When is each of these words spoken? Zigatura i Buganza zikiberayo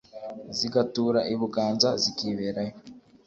Zigatura 0.57 1.19
i 1.33 1.35
Buganza 1.39 1.89
zikiberayo 2.01 2.75